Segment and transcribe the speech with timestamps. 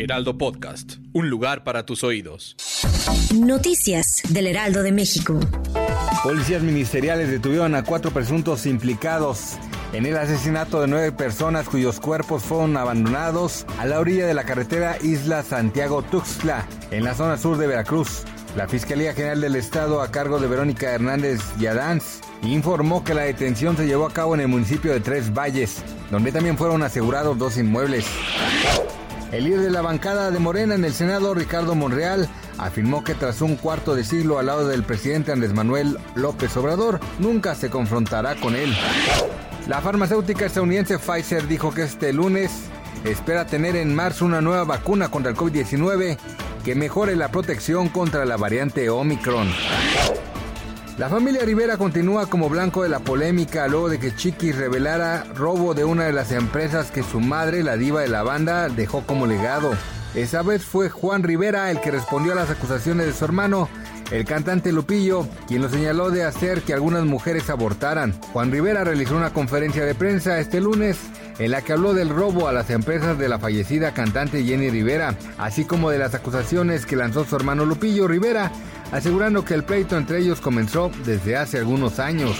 [0.00, 2.56] Heraldo Podcast, un lugar para tus oídos.
[3.34, 5.38] Noticias del Heraldo de México.
[6.22, 9.58] Policías ministeriales detuvieron a cuatro presuntos implicados
[9.92, 14.44] en el asesinato de nueve personas cuyos cuerpos fueron abandonados a la orilla de la
[14.44, 18.22] carretera Isla Santiago-Tuxtla, en la zona sur de Veracruz.
[18.56, 23.76] La Fiscalía General del Estado, a cargo de Verónica Hernández Yadanz, informó que la detención
[23.76, 27.58] se llevó a cabo en el municipio de Tres Valles, donde también fueron asegurados dos
[27.58, 28.06] inmuebles.
[29.32, 33.40] El líder de la bancada de Morena en el Senado, Ricardo Monreal, afirmó que tras
[33.42, 38.34] un cuarto de siglo al lado del presidente Andrés Manuel López Obrador, nunca se confrontará
[38.34, 38.74] con él.
[39.68, 42.50] La farmacéutica estadounidense Pfizer dijo que este lunes
[43.04, 46.18] espera tener en marzo una nueva vacuna contra el COVID-19
[46.64, 49.48] que mejore la protección contra la variante Omicron.
[51.00, 55.72] La familia Rivera continúa como blanco de la polémica luego de que Chiquis revelara robo
[55.72, 59.26] de una de las empresas que su madre, la diva de la banda, dejó como
[59.26, 59.70] legado.
[60.14, 63.70] Esa vez fue Juan Rivera el que respondió a las acusaciones de su hermano,
[64.10, 68.18] el cantante Lupillo, quien lo señaló de hacer que algunas mujeres abortaran.
[68.32, 70.98] Juan Rivera realizó una conferencia de prensa este lunes
[71.38, 75.16] en la que habló del robo a las empresas de la fallecida cantante Jenny Rivera,
[75.38, 78.52] así como de las acusaciones que lanzó su hermano Lupillo Rivera,
[78.92, 82.36] asegurando que el pleito entre ellos comenzó desde hace algunos años.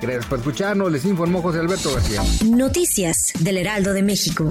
[0.00, 2.22] Gracias por escucharnos, les informó José Alberto García.
[2.44, 4.50] Noticias del Heraldo de México.